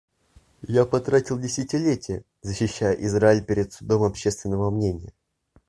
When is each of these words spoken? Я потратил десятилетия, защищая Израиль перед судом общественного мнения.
Я 0.67 0.87
потратил 0.87 1.37
десятилетия, 1.37 2.23
защищая 2.41 2.95
Израиль 3.05 3.45
перед 3.45 3.71
судом 3.71 4.01
общественного 4.01 4.71
мнения. 4.71 5.13